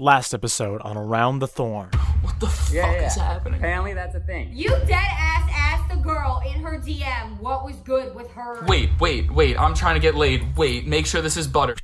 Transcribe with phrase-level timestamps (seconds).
[0.00, 1.88] Last episode on Around the Thorn.
[2.22, 3.06] What the fuck Yeah, yeah.
[3.06, 3.60] is happening?
[3.60, 4.50] Apparently that's a thing.
[4.52, 8.64] You dead ass asked the girl in her DM what was good with her.
[8.66, 9.56] Wait, wait, wait.
[9.56, 10.56] I'm trying to get laid.
[10.56, 11.76] Wait, make sure this is butter.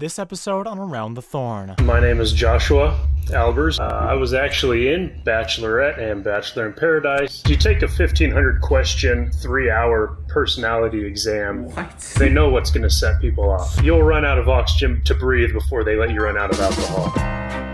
[0.00, 1.74] This episode on Around the Thorn.
[1.82, 3.78] My name is Joshua Albers.
[3.78, 7.42] Uh, I was actually in Bachelorette and Bachelor in Paradise.
[7.46, 11.66] You take a 1500 question, three hour personality exam.
[11.74, 12.00] What?
[12.16, 13.78] They know what's going to set people off.
[13.82, 17.69] You'll run out of oxygen to breathe before they let you run out of alcohol.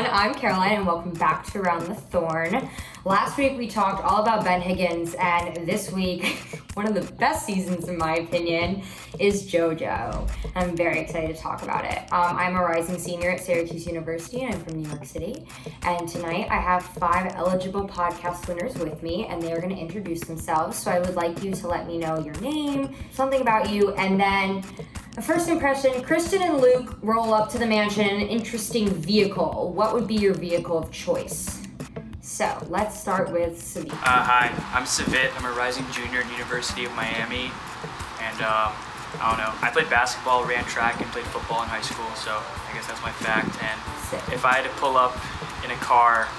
[0.00, 2.70] Everyone, I'm Caroline and welcome back to Around the Thorn.
[3.06, 6.22] Last week we talked all about Ben Higgins, and this week,
[6.74, 8.82] one of the best seasons in my opinion,
[9.18, 10.30] is JoJo.
[10.54, 12.00] I'm very excited to talk about it.
[12.12, 15.46] Um, I'm a rising senior at Syracuse University and I'm from New York City.
[15.84, 19.80] And tonight I have five eligible podcast winners with me, and they are going to
[19.80, 20.76] introduce themselves.
[20.76, 24.20] So I would like you to let me know your name, something about you, and
[24.20, 24.62] then
[25.16, 29.72] a first impression Kristen and Luke roll up to the mansion in an interesting vehicle.
[29.72, 31.60] What would be your vehicle of choice?
[32.30, 33.90] So let's start with Savit.
[33.90, 35.34] Uh, hi, I'm Savit.
[35.36, 37.50] I'm a rising junior at University of Miami,
[38.22, 38.70] and um,
[39.18, 39.50] I don't know.
[39.60, 42.06] I played basketball, ran track, and played football in high school.
[42.14, 43.50] So I guess that's my fact.
[43.58, 44.22] And Sick.
[44.32, 45.18] if I had to pull up
[45.66, 46.30] in a car,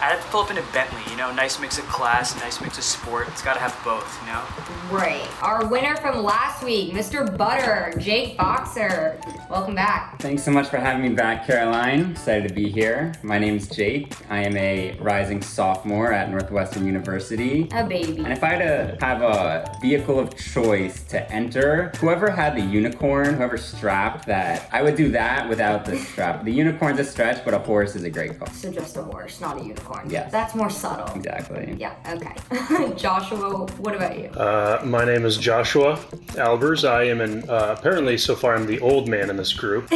[0.00, 1.02] I'd have to pull up in a Bentley.
[1.10, 3.28] You know, nice mix of class, nice mix of sport.
[3.28, 4.20] It's got to have both.
[4.20, 4.42] You know.
[4.90, 5.26] Right.
[5.42, 7.36] Our winner from last week, Mr.
[7.36, 9.20] Butter, Jake Boxer.
[9.48, 10.20] Welcome back.
[10.20, 12.10] Thanks so much for having me back, Caroline.
[12.10, 13.12] Excited to be here.
[13.22, 14.14] My name's Jake.
[14.28, 17.68] I am a rising sophomore at Northwestern University.
[17.72, 18.18] A baby.
[18.18, 22.62] And if I had to have a vehicle of choice to enter, whoever had the
[22.62, 26.44] unicorn, whoever strapped that, I would do that without the strap.
[26.44, 28.48] The unicorn's a stretch, but a horse is a great call.
[28.48, 29.83] So just a horse, not a unicorn.
[30.08, 30.30] Yes.
[30.32, 31.14] That's more subtle.
[31.14, 31.76] Exactly.
[31.78, 32.94] Yeah, okay.
[32.96, 34.28] Joshua, what about you?
[34.30, 35.96] Uh, my name is Joshua
[36.32, 36.88] Albers.
[36.88, 39.88] I am an, uh, apparently, so far, I'm the old man in this group.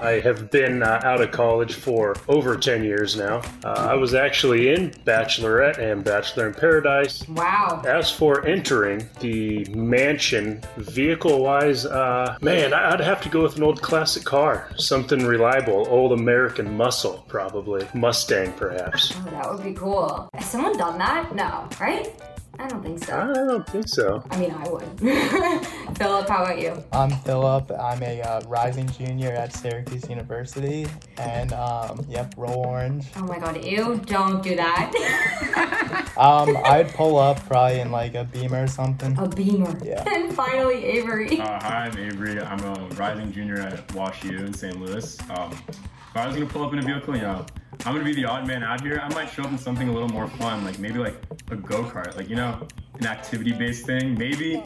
[0.00, 3.42] I have been uh, out of college for over 10 years now.
[3.64, 7.26] Uh, I was actually in Bachelorette and Bachelor in Paradise.
[7.28, 7.82] wow.
[7.86, 13.62] As for entering the mansion, vehicle wise, uh, man, I'd have to go with an
[13.62, 14.70] old classic car.
[14.76, 17.86] Something reliable, old American muscle, probably.
[17.94, 19.12] Mustang, perhaps.
[19.16, 20.28] Oh, that would be cool.
[20.34, 21.34] Has someone done that?
[21.34, 22.12] No, right?
[22.58, 23.16] I don't think so.
[23.16, 24.22] I don't think so.
[24.30, 25.00] I mean, I would.
[25.98, 26.82] Philip, how about you?
[26.92, 27.70] I'm Philip.
[27.72, 30.86] I'm a uh, rising junior at Syracuse University,
[31.18, 33.06] and um, yep, roll orange.
[33.16, 36.04] Oh my god, ew, don't do that.
[36.18, 39.16] Um, I'd pull up probably in like a Beamer or something.
[39.18, 39.78] A beamer.
[39.84, 40.02] Yeah.
[40.08, 41.40] And finally, Avery.
[41.40, 42.40] Uh, hi, I'm Avery.
[42.40, 44.80] I'm a rising junior at WashU in St.
[44.80, 45.16] Louis.
[45.30, 47.46] Um, if I was gonna pull up in a vehicle, you know,
[47.84, 49.00] I'm gonna be the odd man out here.
[49.02, 51.16] I might show up in something a little more fun, like maybe like
[51.50, 52.66] a go kart, like you know,
[52.98, 54.18] an activity-based thing.
[54.18, 54.62] Maybe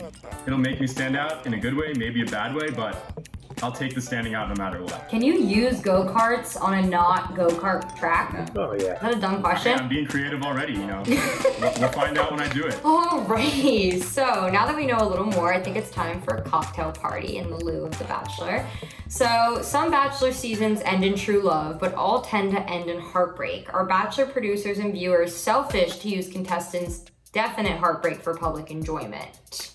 [0.46, 3.28] it'll make me stand out in a good way, maybe a bad way, but
[3.62, 5.08] I'll take the standing out no matter what.
[5.08, 8.34] Can you use go karts on a not go kart track?
[8.34, 8.94] Is Oh, yeah.
[8.96, 9.78] Is that a dumb question?
[9.78, 11.02] I'm being creative already, you know.
[11.06, 12.74] we'll, we'll find out when I do it.
[12.82, 16.42] Alrighty, so now that we know a little more, I think it's time for a
[16.42, 18.66] cocktail party in the lieu of The Bachelor.
[19.08, 23.72] So, some Bachelor seasons end in true love, but all tend to end in heartbreak.
[23.72, 29.70] Are Bachelor producers and viewers selfish to use contestants' definite heartbreak for public enjoyment?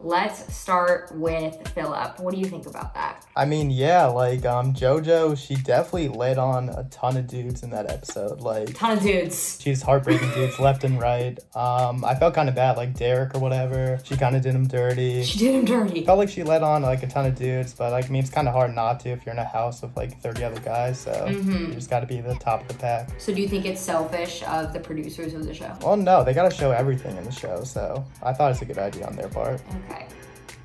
[0.00, 2.18] Let's start with Philip.
[2.18, 3.24] What do you think about that?
[3.36, 7.70] I mean, yeah, like um, JoJo, she definitely led on a ton of dudes in
[7.70, 8.40] that episode.
[8.40, 9.58] Like, Ton of dudes.
[9.62, 11.38] she's heartbreaking dudes left and right.
[11.56, 13.98] Um, I felt kind of bad, like Derek or whatever.
[14.04, 15.22] She kind of did him dirty.
[15.22, 16.04] She did him dirty.
[16.04, 18.30] Felt like she led on like a ton of dudes, but like I mean, it's
[18.30, 20.98] kind of hard not to if you're in a house with like 30 other guys.
[21.00, 23.08] So you just got to be the top of the pack.
[23.18, 25.74] So, do you think it's selfish of the producers of the show?
[25.82, 28.64] Well, no, they got to show everything in the show, so I thought it's a
[28.66, 29.62] good idea on their part.
[29.70, 29.80] Okay.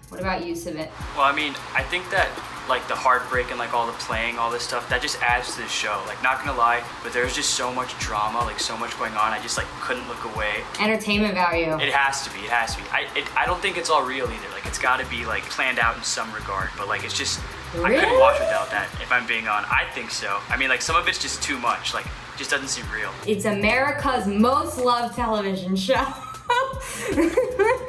[0.09, 0.89] What about you, Sivit?
[1.15, 2.27] Well, I mean, I think that
[2.67, 5.61] like the heartbreak and like all the playing, all this stuff, that just adds to
[5.61, 6.01] the show.
[6.07, 9.33] Like, not gonna lie, but there's just so much drama, like so much going on.
[9.33, 10.63] I just like couldn't look away.
[10.79, 11.77] Entertainment value.
[11.77, 12.39] It has to be.
[12.39, 12.89] It has to be.
[12.89, 14.49] I it, I don't think it's all real either.
[14.51, 16.69] Like it's got to be like planned out in some regard.
[16.75, 17.39] But like it's just
[17.75, 18.89] I couldn't watch without that.
[19.01, 20.39] If I'm being on, I think so.
[20.49, 21.93] I mean like some of it's just too much.
[21.93, 23.11] Like just doesn't seem real.
[23.27, 26.03] It's America's most loved television show.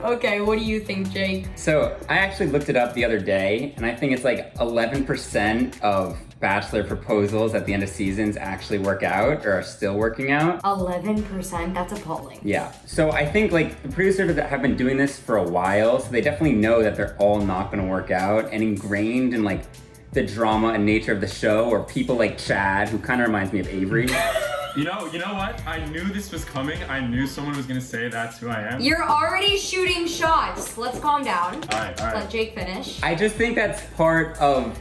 [0.00, 1.46] okay, what do you think, Jake?
[1.56, 5.80] So I actually looked it up the other day, and I think it's like 11%
[5.80, 10.30] of bachelor proposals at the end of seasons actually work out or are still working
[10.30, 10.62] out.
[10.62, 11.74] 11%?
[11.74, 12.40] That's appalling.
[12.42, 12.72] Yeah.
[12.86, 16.10] So I think like the producers that have been doing this for a while, so
[16.10, 19.62] they definitely know that they're all not going to work out, and ingrained in like
[20.12, 23.52] the drama and nature of the show, or people like Chad, who kind of reminds
[23.52, 24.08] me of Avery.
[24.76, 25.64] You know, you know what?
[25.66, 26.82] I knew this was coming.
[26.84, 28.80] I knew someone was gonna say that's who I am.
[28.80, 30.76] You're already shooting shots.
[30.78, 31.54] Let's calm down.
[31.54, 32.30] All right, all Let.
[32.30, 33.02] Jake finish.
[33.02, 34.78] I just think that's part of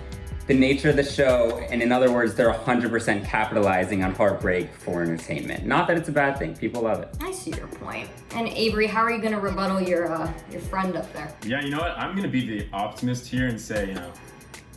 [0.48, 5.02] the nature of the show, and in other words, they're 100% capitalizing on heartbreak for
[5.04, 5.66] entertainment.
[5.66, 7.10] Not that it's a bad thing; people love it.
[7.22, 8.10] I see your point.
[8.32, 11.34] And Avery, how are you gonna rebuttal your uh, your friend up there?
[11.46, 11.98] Yeah, you know what?
[11.98, 14.12] I'm gonna be the optimist here and say, you know,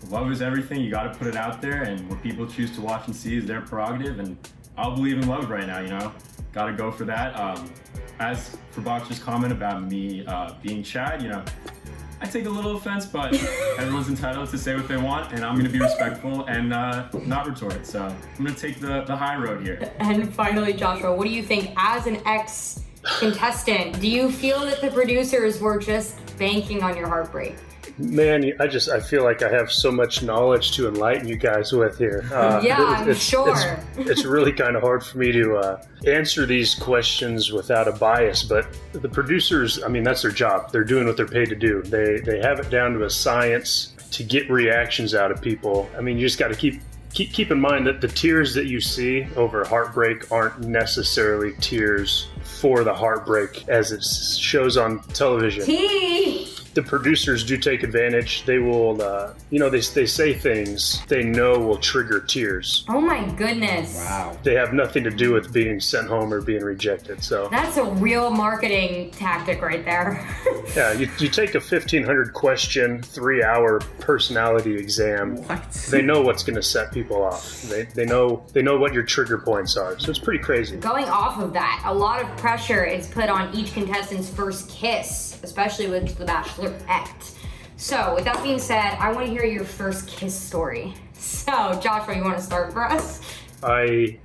[0.09, 0.81] love is everything.
[0.81, 3.37] You got to put it out there, and what people choose to watch and see
[3.37, 4.19] is their prerogative.
[4.19, 4.37] And
[4.77, 5.81] I'll believe in love right now.
[5.81, 6.13] You know,
[6.53, 7.39] got to go for that.
[7.39, 7.71] Um,
[8.19, 11.43] as for Boxer's comment about me uh, being Chad, you know,
[12.23, 13.35] I take a little offense, but
[13.79, 17.47] everyone's entitled to say what they want, and I'm gonna be respectful and uh, not
[17.47, 17.87] retort.
[17.87, 19.91] So I'm gonna take the, the high road here.
[19.99, 22.85] And finally, Joshua, what do you think as an ex
[23.19, 23.99] contestant?
[24.01, 27.57] Do you feel that the producers were just banking on your heartbreak?
[27.99, 31.73] Man, I just I feel like I have so much knowledge to enlighten you guys
[31.73, 32.25] with here.
[32.33, 33.79] Uh, Yeah, it- I'm sure.
[33.97, 37.93] It's, it's really kind of hard for me to uh, answer these questions without a
[37.93, 40.73] bias, but the producers, I mean, that's their job.
[40.73, 41.83] They're doing what they're paid to do.
[41.83, 45.89] They they have it down to a science to get reactions out of people.
[45.97, 46.81] I mean, you just got to keep.
[47.13, 52.29] Keep, keep in mind that the tears that you see over heartbreak aren't necessarily tears
[52.61, 56.47] for the heartbreak as it shows on television T.
[56.75, 58.45] the producers do take advantage.
[58.45, 62.85] They will, uh, you know, they, they say things they know will trigger tears.
[62.89, 63.97] Oh my goodness.
[63.97, 64.37] Wow.
[64.43, 67.23] They have nothing to do with being sent home or being rejected.
[67.25, 70.27] So, That's a real marketing tactic right there.
[70.77, 75.37] yeah, you, you take a 1500 question, three hour personality exam.
[75.45, 75.73] What?
[75.91, 77.63] They know what's going to set people off.
[77.63, 79.99] They, they know they know what your trigger points are.
[79.99, 80.77] So it's pretty crazy.
[80.77, 85.41] Going off of that, a lot of pressure is put on each contestant's first kiss,
[85.43, 86.25] especially with The
[86.69, 87.37] Bachelorette.
[87.77, 90.95] So, with that being said, I want to hear your first kiss story.
[91.21, 93.21] So, Joshua, you want to start for us?
[93.63, 94.19] I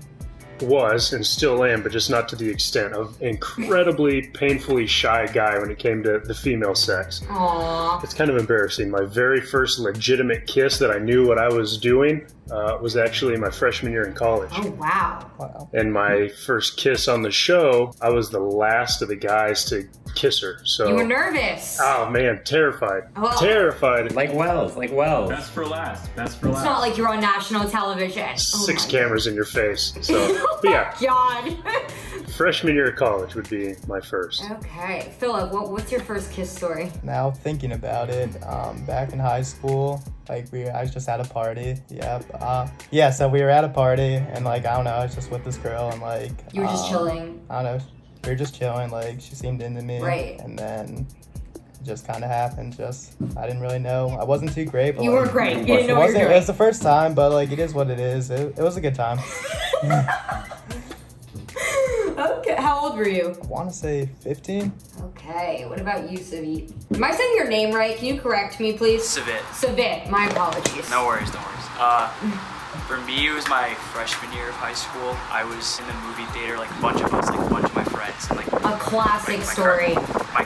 [0.61, 5.57] was and still am, but just not to the extent of incredibly painfully shy guy
[5.59, 7.21] when it came to the female sex.
[7.27, 8.03] Aww.
[8.03, 8.89] It's kind of embarrassing.
[8.89, 13.35] My very first legitimate kiss that I knew what I was doing uh, was actually
[13.37, 14.51] my freshman year in college.
[14.53, 15.31] Oh, wow.
[15.39, 15.69] Wow.
[15.73, 19.87] And my first kiss on the show, I was the last of the guys to
[20.15, 20.59] kiss her.
[20.63, 21.77] So, You were nervous.
[21.81, 24.13] oh man, terrified, Well- terrified.
[24.13, 25.29] Like Wells, like Wells.
[25.29, 26.15] Best for last.
[26.15, 26.57] Best for last.
[26.59, 28.29] It's not like you're on national television.
[28.33, 29.93] Oh Six my cameras in your face.
[30.01, 32.31] So, Oh but my yeah, God.
[32.35, 34.43] freshman year of college would be my first.
[34.51, 36.91] okay, Philip, what, what's your first kiss story?
[37.03, 41.19] Now thinking about it, um, back in high school, like we, I was just at
[41.19, 41.77] a party.
[41.89, 42.25] Yep.
[42.39, 43.09] Uh, yeah.
[43.09, 45.43] So we were at a party, and like I don't know, I was just with
[45.43, 47.41] this girl, and like You were just um, chilling.
[47.49, 47.85] I don't know.
[48.23, 48.91] We were just chilling.
[48.91, 49.99] Like she seemed into me.
[50.01, 50.39] Right.
[50.41, 51.34] And then it
[51.85, 52.75] just kind of happened.
[52.75, 54.09] Just I didn't really know.
[54.19, 54.95] I wasn't too great.
[54.95, 55.57] But You like, were great.
[55.57, 56.21] You It didn't know what wasn't.
[56.21, 58.29] you were It was the first time, but like it is what it is.
[58.31, 59.19] It, it was a good time.
[62.17, 63.35] Okay, how old were you?
[63.43, 64.71] I want to say 15.
[65.03, 66.71] Okay, what about you, Savit?
[66.95, 67.97] Am I saying your name right?
[67.97, 69.01] Can you correct me, please?
[69.03, 69.41] Savit.
[69.51, 70.89] Savit, my apologies.
[70.89, 71.67] No worries, no worries.
[71.77, 72.07] Uh,
[72.87, 75.15] for me, it was my freshman year of high school.
[75.29, 77.75] I was in the movie theater, like a bunch of us, like a bunch of
[77.75, 79.93] my friends, and like A classic my story.
[79.95, 80.44] Current, my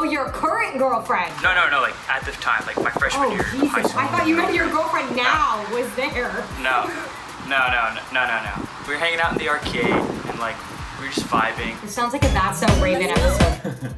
[0.00, 1.30] Oh, your current girlfriend.
[1.42, 4.00] No, no, no, like at the time, like my freshman Oh, year of high school.
[4.00, 6.32] I thought you meant your girlfriend now was there.
[6.62, 6.88] No,
[7.44, 8.68] no, no, no, no, no, no.
[8.88, 10.56] We were hanging out in the arcade and like
[10.98, 11.76] we were just vibing.
[11.84, 13.94] It sounds like a That's So Raven episode.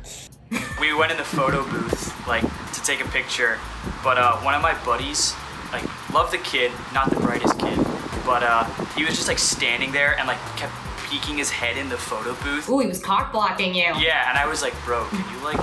[0.80, 3.59] We went in the photo booth like to take a picture,
[4.02, 5.35] but uh, one of my buddies,
[5.73, 7.78] like, loved the kid, not the brightest kid,
[8.26, 8.64] but uh,
[8.97, 10.73] he was just like standing there and like kept
[11.09, 12.68] peeking his head in the photo booth.
[12.68, 13.92] Ooh, he was cock blocking you.
[13.99, 15.61] Yeah, and I was like, bro, can you like,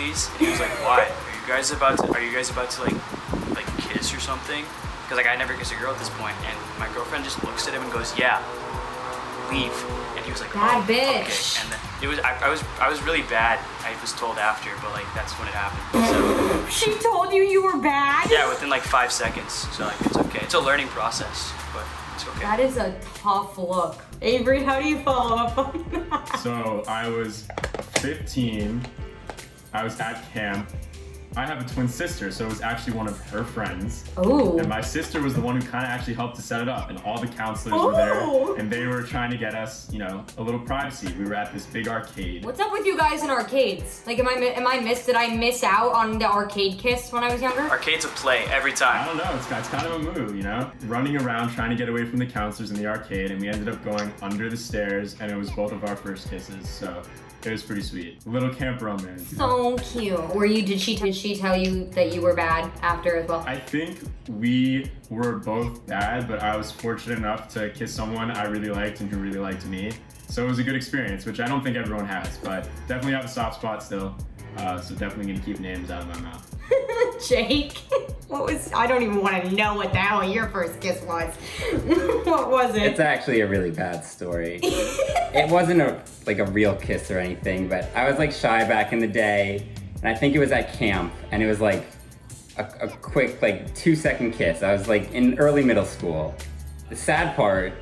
[0.00, 0.28] please?
[0.28, 1.04] And he was like, why?
[1.04, 2.12] Are you guys about to?
[2.12, 2.96] Are you guys about to like,
[3.54, 4.64] like kiss or something?
[5.02, 7.68] Because like I never kiss a girl at this point, and my girlfriend just looks
[7.68, 8.40] at him and goes, yeah,
[9.52, 9.74] leave.
[10.16, 11.24] And he was like, Bad oh, okay.
[11.24, 11.60] bitch.
[11.60, 13.58] And then it was, I, I was, I was really bad.
[13.84, 15.84] I was told after, but like that's when it happened.
[15.92, 18.30] So She told you you were bad?
[18.30, 19.52] yeah, within like five seconds.
[19.76, 20.40] So like it's okay.
[20.42, 22.40] It's a learning process, but it's okay.
[22.40, 23.98] That is a tough look.
[24.22, 26.38] Avery, how do you follow up on that?
[26.38, 27.46] So I was
[28.00, 28.80] 15.
[29.72, 30.70] I was at camp,
[31.36, 34.02] I have a twin sister, so it was actually one of her friends.
[34.16, 34.58] Oh.
[34.58, 36.90] And my sister was the one who kind of actually helped to set it up,
[36.90, 38.56] and all the counselors were there, Oh.
[38.56, 41.14] and they were trying to get us, you know, a little privacy.
[41.16, 42.44] We were at this big arcade.
[42.44, 44.02] What's up with you guys in arcades?
[44.08, 45.06] Like, am I mi- am I miss?
[45.06, 47.60] Did I miss out on the arcade kiss when I was younger?
[47.60, 49.04] Arcades of play every time.
[49.04, 49.32] I don't know.
[49.36, 52.18] It's, it's kind of a move, you know, running around trying to get away from
[52.18, 55.36] the counselors in the arcade, and we ended up going under the stairs, and it
[55.36, 56.68] was both of our first kisses.
[56.68, 57.02] So
[57.44, 58.26] it was pretty sweet.
[58.26, 59.36] Little camp romance.
[59.36, 60.34] So cute.
[60.34, 60.62] Were you?
[60.62, 60.96] Did she?
[60.96, 63.44] Did she tell you that you were bad after as well?
[63.46, 68.44] I think we were both bad, but I was fortunate enough to kiss someone I
[68.44, 69.92] really liked and who really liked me.
[70.28, 73.24] So it was a good experience, which I don't think everyone has, but definitely have
[73.24, 74.16] a soft spot still.
[74.56, 76.46] Uh, so definitely gonna keep names out of my mouth.
[77.28, 77.76] Jake,
[78.28, 78.72] what was?
[78.72, 81.34] I don't even want to know what the hell your first kiss was.
[82.24, 82.82] what was it?
[82.82, 84.60] It's actually a really bad story.
[84.62, 88.92] it wasn't a like a real kiss or anything, but I was like shy back
[88.92, 89.68] in the day,
[90.02, 91.84] and I think it was at camp, and it was like
[92.56, 94.62] a, a quick like two second kiss.
[94.62, 96.34] I was like in early middle school.
[96.88, 97.72] The sad part,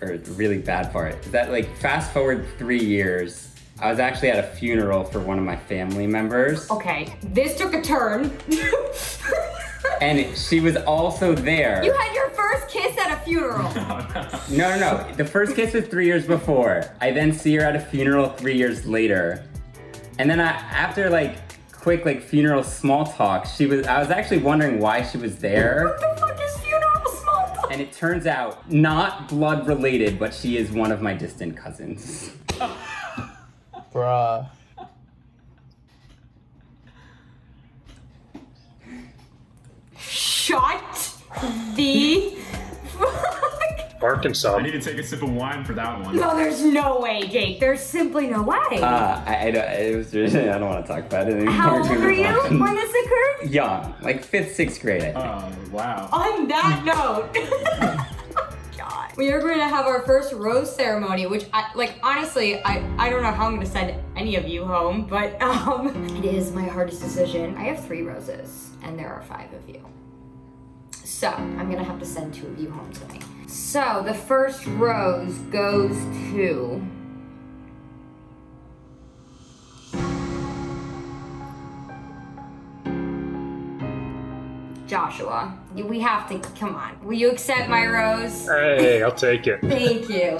[0.00, 3.48] or the really bad part, is that like fast forward three years.
[3.80, 7.74] I was actually at a funeral for one of my family members, okay, this took
[7.74, 8.30] a turn.
[10.00, 11.82] and she was also there.
[11.84, 13.70] you had your first kiss at a funeral.
[14.50, 15.12] No, no, no.
[15.14, 16.84] The first kiss was three years before.
[17.00, 19.42] I then see her at a funeral three years later,
[20.18, 21.36] and then I, after like
[21.72, 23.86] quick like funeral small talk, she was.
[23.86, 27.72] I was actually wondering why she was there, what the fuck is funeral small talk?
[27.72, 32.32] and it turns out not blood related, but she is one of my distant cousins.
[33.92, 34.48] Bruh.
[39.98, 41.14] Shut
[41.76, 42.36] the
[42.98, 44.02] fuck.
[44.02, 44.56] Arkansas.
[44.56, 46.16] I need to take a sip of wine for that one.
[46.16, 47.60] No, there's no way, Jake.
[47.60, 48.58] There's simply no way.
[48.72, 51.52] Uh, I, I, don't- it was really, I don't want to talk about it anymore.
[51.54, 52.24] How old were you
[52.58, 53.50] when this occurred?
[53.50, 55.02] Young, like fifth, sixth grade.
[55.02, 55.12] I
[55.50, 55.68] think.
[55.68, 56.08] Oh, wow.
[56.10, 57.98] On that note.
[59.16, 63.10] We are going to have our first rose ceremony, which, I, like, honestly, I, I
[63.10, 66.52] don't know how I'm going to send any of you home, but um, it is
[66.52, 67.54] my hardest decision.
[67.56, 69.84] I have three roses, and there are five of you.
[71.04, 73.24] So, I'm going to have to send two of you home tonight.
[73.48, 75.96] So, the first rose goes
[76.32, 76.82] to.
[84.86, 86.98] Joshua, we have to, come on.
[87.04, 88.46] Will you accept my rose?
[88.46, 89.60] Hey, I'll take it.
[89.62, 90.38] Thank you.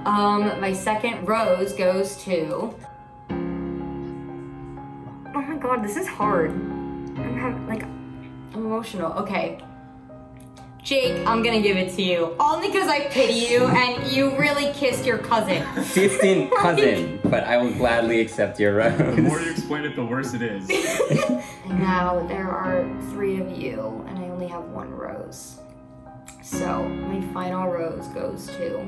[0.06, 2.74] um, my second rose goes to.
[5.32, 6.50] Oh my god, this is hard.
[6.50, 9.12] I'm having like I'm emotional.
[9.12, 9.60] Okay.
[10.82, 12.34] Jake, I'm gonna give it to you.
[12.40, 15.64] Only because I pity you and you really kissed your cousin.
[15.92, 18.96] Distant cousin, but I will gladly accept your rose.
[18.96, 20.68] The more you explain it, the worse it is.
[20.70, 25.58] And now there are three of you, and I only have one rose.
[26.42, 28.80] So my final rose goes to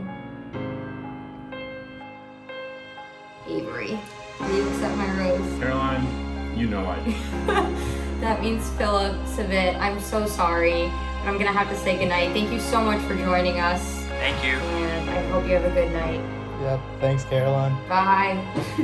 [3.49, 3.99] Avery.
[4.41, 5.59] Will you accept my rose?
[5.61, 7.89] Caroline, you know I do.
[8.23, 9.77] That means Philip Savit.
[9.81, 12.33] I'm so sorry, but I'm gonna have to say goodnight.
[12.33, 13.83] Thank you so much for joining us,
[14.21, 14.52] Thank you.
[14.52, 16.21] and I hope you have a good night.
[16.62, 16.81] Yep.
[17.00, 17.73] Thanks, Caroline.
[17.88, 18.38] Bye.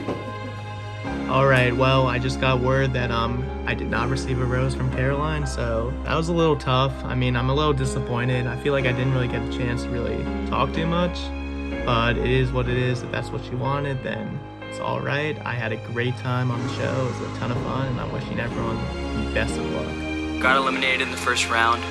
[1.30, 1.74] All right.
[1.76, 5.46] Well, I just got word that um I did not receive a rose from Caroline,
[5.46, 6.92] so that was a little tough.
[7.04, 8.46] I mean, I'm a little disappointed.
[8.46, 11.18] I feel like I didn't really get a chance to really talk too much,
[11.84, 13.02] but it is what it is.
[13.02, 15.38] If that's what you wanted, then it's all right.
[15.44, 17.06] I had a great time on the show.
[17.06, 18.76] It was a ton of fun, and I'm wishing everyone
[19.26, 20.42] the best of luck.
[20.42, 21.82] Got eliminated in the first round.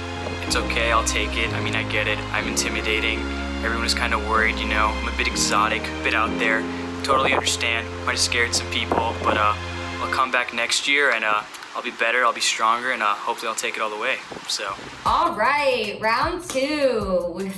[0.45, 1.51] It's okay, I'll take it.
[1.53, 2.19] I mean, I get it.
[2.31, 3.19] I'm intimidating.
[3.63, 4.87] Everyone is kind of worried, you know.
[4.87, 6.63] I'm a bit exotic, a bit out there.
[7.03, 7.87] Totally understand.
[8.05, 9.53] Might have scared some people, but uh,
[9.99, 11.43] I'll come back next year and uh,
[11.75, 14.17] I'll be better, I'll be stronger, and uh, hopefully I'll take it all the way.
[14.47, 14.73] So,
[15.05, 17.51] All right, round two.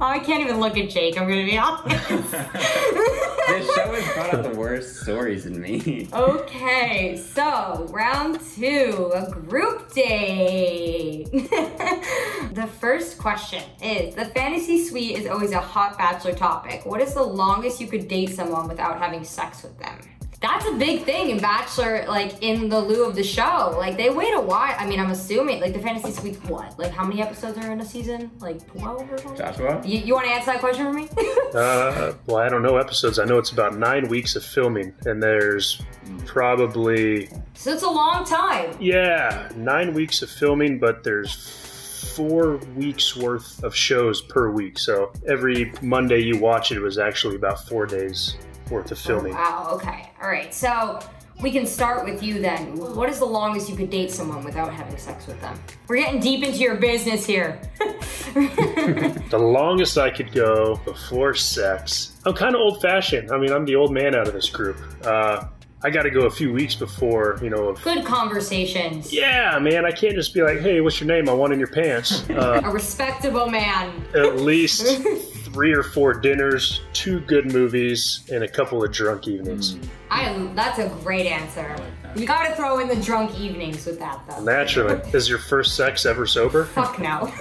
[0.00, 1.18] Oh, I can't even look at Jake.
[1.18, 2.08] I'm gonna be honest.
[2.08, 6.08] this show has brought out the worst stories in me.
[6.12, 11.28] Okay, so round two, a group date.
[11.32, 16.86] the first question is the fantasy suite is always a hot bachelor topic.
[16.86, 19.98] What is the longest you could date someone without having sex with them?
[20.40, 23.74] That's a big thing in Bachelor, like in the lieu of the show.
[23.76, 24.74] Like they wait a while.
[24.78, 26.78] I mean, I'm assuming like the fantasy suite's what?
[26.78, 28.30] Like how many episodes are in a season?
[28.38, 29.36] Like 12 or something?
[29.36, 29.82] Joshua?
[29.84, 31.08] You, you want to answer that question for me?
[31.48, 33.18] Uh, well, I don't know episodes.
[33.18, 35.80] I know it's about nine weeks of filming, and there's
[36.26, 38.76] probably so it's a long time.
[38.78, 44.78] yeah nine weeks of filming, but there's four weeks worth of shows per week.
[44.78, 48.36] So every Monday you watch it, it was actually about four days
[48.70, 49.34] worth of filming.
[49.34, 50.10] Wow, okay.
[50.22, 50.52] All right.
[50.54, 51.00] So
[51.40, 52.76] We can start with you then.
[52.96, 55.56] What is the longest you could date someone without having sex with them?
[55.86, 57.60] We're getting deep into your business here.
[58.34, 62.16] The longest I could go before sex.
[62.26, 63.30] I'm kind of old fashioned.
[63.30, 64.76] I mean, I'm the old man out of this group.
[65.04, 65.46] Uh,
[65.82, 69.12] I got to go a few weeks before, you know, of Good conversations.
[69.12, 71.28] Yeah, man, I can't just be like, hey, what's your name?
[71.28, 72.24] I want in your pants.
[72.38, 74.04] Uh, A respectable man.
[74.14, 74.86] at least
[75.52, 79.76] three or four dinners, two good movies, and a couple of drunk evenings.
[80.10, 81.76] I that's a great answer.
[82.14, 84.42] You gotta throw in the drunk evenings with that though.
[84.42, 85.00] Naturally.
[85.12, 86.64] Is your first sex ever sober?
[86.66, 87.32] Fuck no.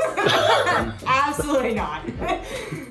[1.05, 2.03] Absolutely not.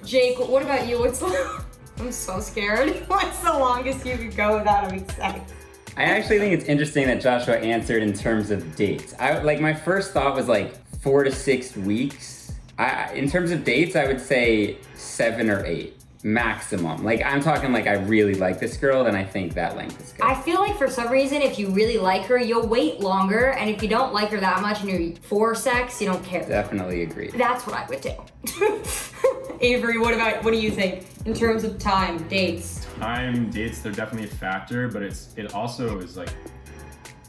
[0.04, 0.98] Jake, what about you?
[1.00, 1.64] What's the
[1.98, 2.90] I'm so scared.
[3.06, 5.52] What's the longest you could go without having sex?
[5.96, 9.14] I actually think it's interesting that Joshua answered in terms of dates.
[9.18, 12.52] I like my first thought was like four to six weeks.
[12.78, 17.04] I, in terms of dates, I would say seven or eight maximum.
[17.04, 20.12] Like I'm talking like I really like this girl, and I think that length is
[20.12, 20.26] good.
[20.26, 23.70] I feel like for some reason, if you really like her, you'll wait longer, and
[23.70, 26.46] if you don't like her that much and you're for sex, you don't care.
[26.46, 27.30] Definitely agree.
[27.30, 28.14] That's what I would do.
[29.60, 32.84] Avery, what about what do you think in terms of time, dates?
[32.98, 36.30] Time dates they're definitely a factor, but it's it also is like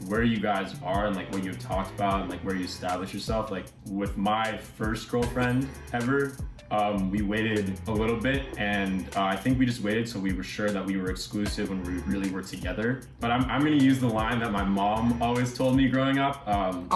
[0.06, 3.14] where you guys are and like what you've talked about and like where you establish
[3.14, 3.52] yourself.
[3.52, 6.36] Like with my first girlfriend ever,
[6.70, 10.32] um, we waited a little bit, and uh, I think we just waited so we
[10.32, 13.02] were sure that we were exclusive when we really were together.
[13.20, 16.46] But I'm, I'm gonna use the line that my mom always told me growing up:
[16.46, 16.88] um,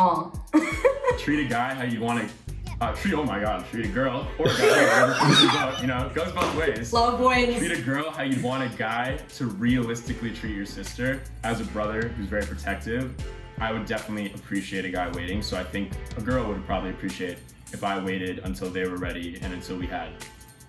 [1.18, 2.34] treat a guy how you want to.
[2.80, 6.14] Uh, treat oh my god, treat a girl or a guy, whatever you know, it
[6.14, 6.92] goes both ways.
[6.92, 7.56] Love wins.
[7.58, 11.22] Treat a girl how you'd want a guy to realistically treat your sister.
[11.44, 13.14] As a brother who's very protective,
[13.60, 15.42] I would definitely appreciate a guy waiting.
[15.42, 17.38] So I think a girl would probably appreciate
[17.72, 20.10] if I waited until they were ready and until we had,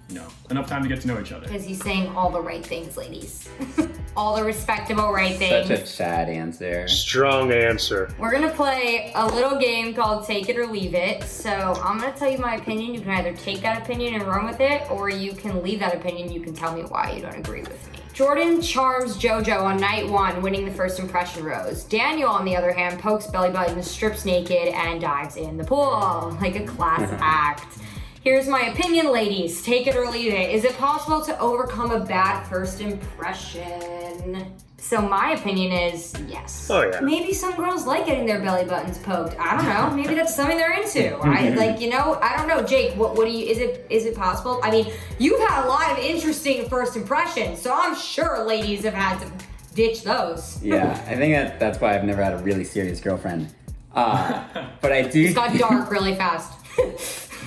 [0.10, 1.48] you know, enough time to get to know each other.
[1.48, 3.50] Because he's saying all the right things, ladies.
[4.16, 5.68] all the respectable right things.
[5.68, 6.88] Such a sad answer.
[6.88, 8.14] Strong answer.
[8.20, 11.24] We're gonna play a little game called Take It or Leave It.
[11.24, 11.52] So
[11.84, 12.94] I'm gonna tell you my opinion.
[12.94, 15.96] You can either take that opinion and run with it, or you can leave that
[15.96, 16.32] opinion.
[16.32, 17.93] You can tell me why you don't agree with me.
[18.14, 21.84] Jordan charms JoJo on night one, winning the first impression rose.
[21.84, 26.38] Daniel, on the other hand, pokes belly button, strips naked, and dives in the pool
[26.42, 27.80] like a class act.
[28.24, 29.64] Here's my opinion, ladies.
[29.64, 30.52] Take it or leave it.
[30.52, 34.54] Is it possible to overcome a bad first impression?
[34.84, 36.68] So my opinion is yes.
[36.70, 37.00] Oh, yeah.
[37.00, 39.34] Maybe some girls like getting their belly buttons poked.
[39.40, 39.96] I don't know.
[39.96, 41.16] Maybe that's something they're into.
[41.24, 42.98] I like, you know, I don't know, Jake.
[42.98, 43.46] What what do you?
[43.46, 44.60] Is it is it possible?
[44.62, 48.94] I mean, you've had a lot of interesting first impressions, so I'm sure ladies have
[48.94, 49.32] had to
[49.74, 50.60] ditch those.
[50.64, 53.56] Yeah, I think that that's why I've never had a really serious girlfriend.
[53.96, 54.44] Uh,
[54.82, 55.24] but I do.
[55.24, 56.60] It's got dark really fast.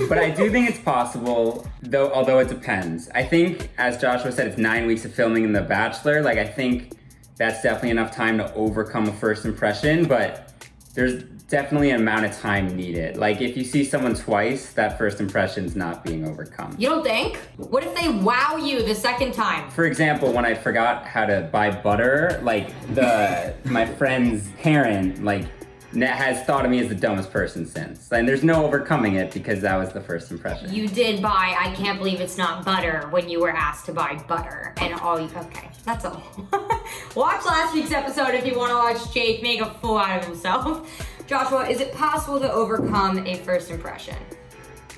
[0.08, 2.10] but I do think it's possible, though.
[2.12, 3.10] Although it depends.
[3.14, 6.22] I think, as Joshua said, it's nine weeks of filming in The Bachelor.
[6.22, 6.96] Like I think
[7.36, 10.06] that's definitely enough time to overcome a first impression.
[10.06, 10.52] But
[10.94, 13.16] there's definitely an amount of time needed.
[13.16, 16.74] Like if you see someone twice, that first impression's not being overcome.
[16.78, 17.36] You don't think?
[17.56, 19.70] What if they wow you the second time?
[19.70, 25.44] For example, when I forgot how to buy butter, like the my friend's parent, like
[26.02, 29.60] has thought of me as the dumbest person since, and there's no overcoming it because
[29.62, 30.72] that was the first impression.
[30.72, 34.22] You did buy I can't believe it's not butter when you were asked to buy
[34.28, 34.74] butter.
[34.78, 36.22] And all you okay, that's all.
[37.14, 40.24] watch last week's episode if you want to watch Jake make a fool out of
[40.26, 41.06] himself.
[41.26, 44.16] Joshua, is it possible to overcome a first impression?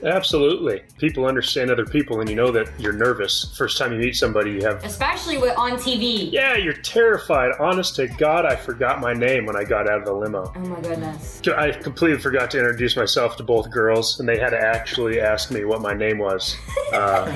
[0.02, 0.82] Absolutely.
[0.98, 3.54] People understand other people, and you know that you're nervous.
[3.56, 4.84] First time you meet somebody, you have.
[4.84, 6.30] Especially with on TV.
[6.30, 7.52] Yeah, you're terrified.
[7.58, 10.52] Honest to God, I forgot my name when I got out of the limo.
[10.54, 11.40] Oh my goodness.
[11.56, 15.50] I completely forgot to introduce myself to both girls, and they had to actually ask
[15.50, 16.56] me what my name was.
[16.92, 17.26] Uh,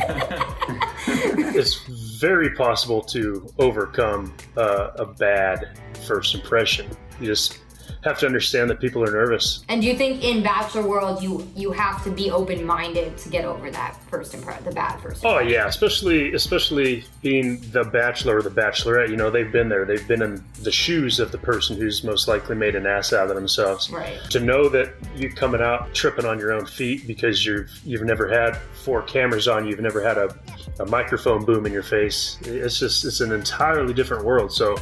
[1.06, 1.82] it's
[2.20, 6.88] very possible to overcome uh, a bad first impression.
[7.20, 7.58] You just
[8.02, 9.64] have to understand that people are nervous.
[9.68, 13.28] And do you think in Bachelor World you you have to be open minded to
[13.28, 15.48] get over that first impression, the bad first oh, Impression?
[15.48, 19.08] Oh yeah, especially especially being the bachelor or the bachelorette.
[19.08, 19.84] You know, they've been there.
[19.84, 23.28] They've been in the shoes of the person who's most likely made an ass out
[23.28, 23.90] of themselves.
[23.90, 24.20] Right.
[24.30, 28.28] To know that you're coming out tripping on your own feet because you've you've never
[28.28, 30.36] had four cameras on you, you've never had a,
[30.80, 32.38] a microphone boom in your face.
[32.42, 34.52] It's just it's an entirely different world.
[34.52, 34.76] So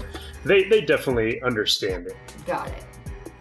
[0.44, 2.16] they they definitely understand it.
[2.46, 2.84] Got it.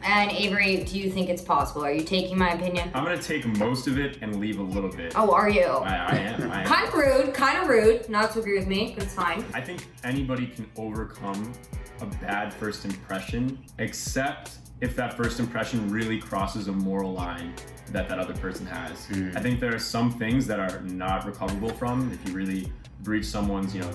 [0.04, 1.84] And Avery, do you think it's possible?
[1.84, 2.92] Are you taking my opinion?
[2.94, 5.14] I'm gonna take most of it and leave a little bit.
[5.16, 5.66] Oh, are you?
[5.66, 6.52] I, I am.
[6.52, 6.66] I am.
[6.68, 9.44] Kind of rude, kind of rude not to agree with me, but it's fine.
[9.54, 11.54] I think anybody can overcome
[12.02, 17.54] a bad first impression, except if that first impression really crosses a moral line
[17.92, 19.06] that that other person has.
[19.08, 19.32] Hmm.
[19.36, 23.26] I think there are some things that are not recoverable from if you really breach
[23.26, 23.92] someone's, you know,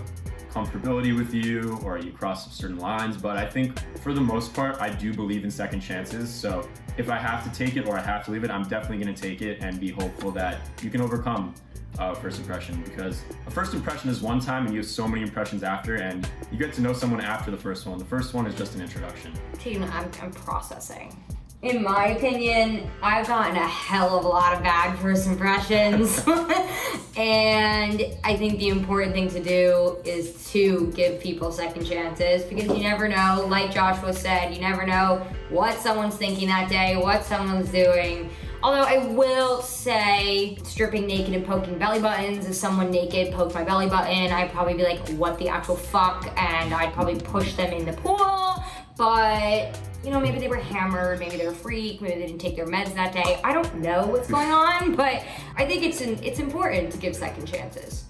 [0.54, 3.16] comfortability with you or you cross certain lines.
[3.16, 6.32] But I think for the most part, I do believe in second chances.
[6.32, 9.04] So if I have to take it or I have to leave it, I'm definitely
[9.04, 11.54] going to take it and be hopeful that you can overcome
[11.98, 15.22] uh, first impression because a first impression is one time and you have so many
[15.22, 17.98] impressions after and you get to know someone after the first one.
[17.98, 19.32] The first one is just an introduction.
[19.58, 21.16] Team, I'm, I'm processing.
[21.64, 26.18] In my opinion, I've gotten a hell of a lot of bad first impressions.
[27.16, 32.64] and I think the important thing to do is to give people second chances because
[32.64, 37.24] you never know, like Joshua said, you never know what someone's thinking that day, what
[37.24, 38.28] someone's doing.
[38.62, 43.64] Although I will say, stripping naked and poking belly buttons, if someone naked poked my
[43.64, 46.26] belly button, I'd probably be like, what the actual fuck?
[46.36, 48.62] And I'd probably push them in the pool.
[48.98, 52.56] But, you know, maybe they were hammered, maybe they were freak, maybe they didn't take
[52.56, 53.40] their meds that day.
[53.42, 55.22] I don't know what's going on, but
[55.56, 58.04] I think it's, an, it's important to give second chances.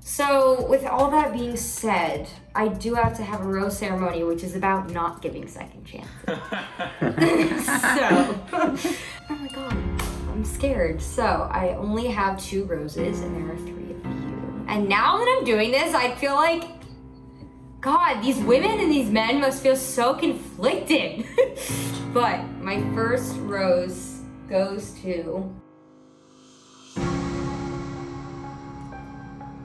[0.00, 4.44] So, with all that being said, I do have to have a rose ceremony, which
[4.44, 6.10] is about not giving second chances.
[7.66, 9.72] so, oh my god,
[10.30, 11.02] I'm scared.
[11.02, 14.64] So, I only have two roses, and there are three of you.
[14.68, 16.75] And now that I'm doing this, I feel like,
[17.86, 21.24] God, these women and these men must feel so conflicted.
[22.12, 25.54] but my first rose goes to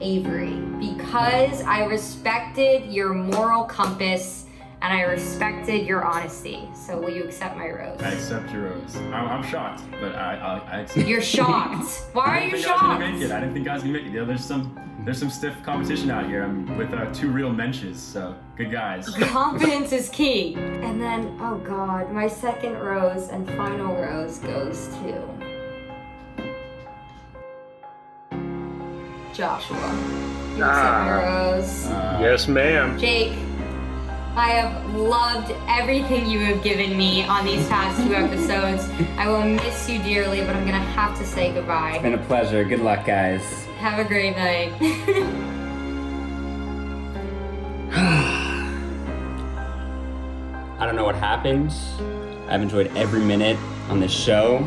[0.00, 4.46] Avery because I respected your moral compass
[4.82, 6.68] and I respected your honesty.
[6.76, 8.00] So will you accept my rose?
[8.00, 8.94] I accept your rose.
[8.94, 12.04] I'm, I'm shocked, but I, I, I accept You're shocked.
[12.12, 12.84] Why are you shocked?
[12.84, 13.32] I didn't think I was gonna make it.
[13.32, 14.12] I didn't think I was gonna make it.
[14.12, 16.44] You know, there's some there's some stiff competition out here.
[16.44, 19.08] I'm with uh, two real mensches, so good guys.
[19.20, 20.54] Confidence is key.
[20.54, 25.22] And then, oh god, my second rose and final rose goes to
[29.34, 29.76] Joshua.
[30.56, 31.04] You accept ah.
[31.06, 31.86] my rose.
[31.86, 32.98] Uh, yes, ma'am.
[32.98, 33.32] Jake,
[34.36, 38.88] I have loved everything you have given me on these past two episodes.
[39.16, 41.98] I will miss you dearly, but I'm gonna have to say goodbye.
[42.02, 42.62] Been a pleasure.
[42.64, 43.61] Good luck, guys.
[43.82, 44.72] Have a great night.
[50.78, 51.74] I don't know what happened.
[52.48, 54.64] I've enjoyed every minute on this show.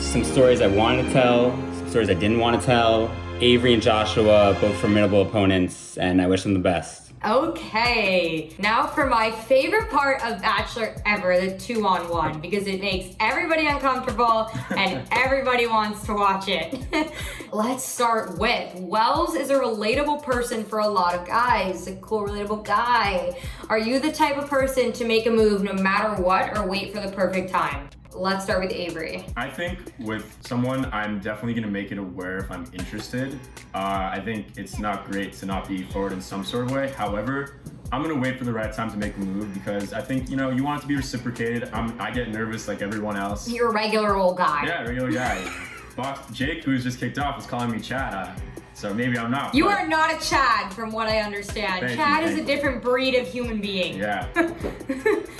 [0.00, 3.08] Some stories I wanted to tell, some stories I didn't want to tell.
[3.38, 7.07] Avery and Joshua, both formidable opponents, and I wish them the best.
[7.24, 12.80] Okay, now for my favorite part of Bachelor ever, the two on one, because it
[12.80, 16.78] makes everybody uncomfortable and everybody wants to watch it.
[17.52, 22.24] Let's start with Wells is a relatable person for a lot of guys, a cool,
[22.24, 23.36] relatable guy.
[23.68, 26.94] Are you the type of person to make a move no matter what or wait
[26.94, 27.88] for the perfect time?
[28.14, 29.26] Let's start with Avery.
[29.36, 33.38] I think with someone, I'm definitely gonna make it aware if I'm interested.
[33.74, 36.88] Uh, I think it's not great to not be forward in some sort of way.
[36.88, 37.60] However,
[37.92, 40.36] I'm gonna wait for the right time to make a move because I think you
[40.36, 41.70] know you want it to be reciprocated.
[41.72, 43.48] I'm, I get nervous like everyone else.
[43.48, 44.64] You're a regular old guy.
[44.66, 45.52] Yeah, regular guy.
[45.96, 48.14] Boss Jake, who's just kicked off, is calling me Chad.
[48.14, 48.32] Uh,
[48.72, 49.54] so maybe I'm not.
[49.54, 51.80] You but- are not a Chad, from what I understand.
[51.80, 52.44] Thank you, Chad is a you.
[52.44, 53.98] different breed of human being.
[53.98, 54.28] Yeah.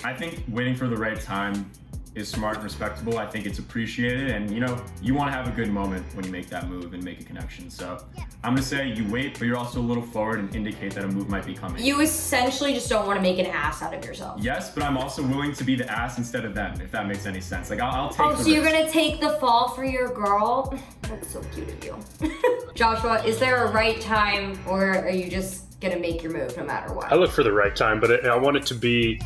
[0.05, 1.71] I think waiting for the right time
[2.19, 3.19] is smart and respectable.
[3.19, 6.25] I think it's appreciated, and you know, you want to have a good moment when
[6.25, 7.71] you make that move and make a connection.
[7.71, 8.05] So
[8.45, 11.09] I'm gonna say you wait, but you're also a little forward and indicate that a
[11.09, 11.83] move might be coming.
[11.83, 14.41] You essentially just don't want to make an ass out of yourself.
[14.43, 17.27] Yes, but I'm also willing to be the ass instead of them, if that makes
[17.27, 17.71] any sense.
[17.71, 18.21] Like I'll, I'll take.
[18.21, 20.77] Oh, the so you're gonna take the fall for your girl?
[21.03, 21.97] That's so cute of you.
[22.75, 26.65] Joshua, is there a right time or are you just gonna make your move no
[26.65, 27.11] matter what?
[27.13, 29.21] I look for the right time, but I want it to be,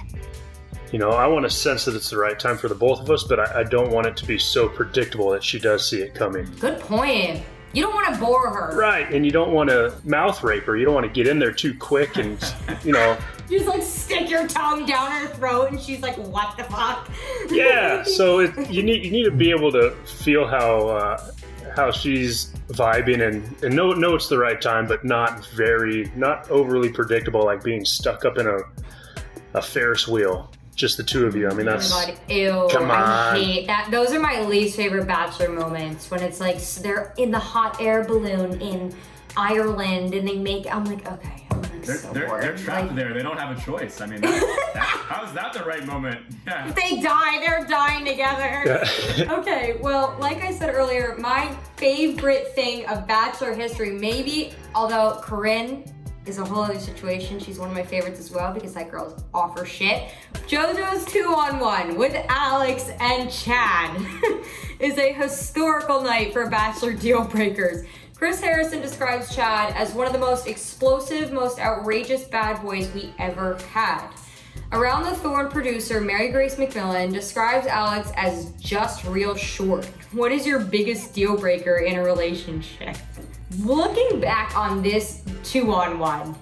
[0.92, 3.10] you know, I want to sense that it's the right time for the both of
[3.10, 6.02] us, but I, I don't want it to be so predictable that she does see
[6.02, 6.46] it coming.
[6.60, 7.42] Good point.
[7.72, 8.76] You don't want to bore her.
[8.76, 10.76] Right, and you don't want to mouth rape her.
[10.76, 12.38] You don't want to get in there too quick and,
[12.84, 13.16] you know,
[13.48, 17.08] You just like stick your tongue down her throat and she's like, what the fuck?
[17.50, 18.02] yeah.
[18.02, 21.30] So it, you need you need to be able to feel how uh,
[21.74, 26.50] how she's vibing and, and know know it's the right time, but not very not
[26.50, 28.58] overly predictable, like being stuck up in a
[29.54, 30.50] a Ferris wheel.
[30.74, 31.48] Just the two of you.
[31.48, 32.68] I mean, that's Oh my god, ew.
[32.72, 33.88] Come I hate that.
[33.90, 38.04] Those are my least favorite bachelor moments when it's like they're in the hot air
[38.04, 38.94] balloon in
[39.36, 40.72] Ireland and they make.
[40.74, 43.12] I'm like, okay, I'm like They're, so they're, they're trapped Like, there.
[43.12, 44.00] They don't have a choice.
[44.00, 46.20] I mean, that, that, how is that the right moment?
[46.46, 46.72] Yeah.
[46.72, 48.82] they die, they're dying together.
[49.38, 55.84] okay, well, like I said earlier, my favorite thing of Bachelor history, maybe, although Corinne
[56.26, 57.38] is a whole other situation.
[57.38, 60.10] She's one of my favorites as well because that girl's off her shit.
[60.46, 64.00] JoJo's two on one with Alex and Chad
[64.78, 67.86] is a historical night for Bachelor deal breakers.
[68.14, 73.12] Chris Harrison describes Chad as one of the most explosive, most outrageous bad boys we
[73.18, 74.08] ever had.
[74.70, 79.86] Around the Thorn producer Mary Grace McMillan describes Alex as just real short.
[80.12, 82.96] What is your biggest deal breaker in a relationship?
[83.60, 86.34] Looking back on this two on one,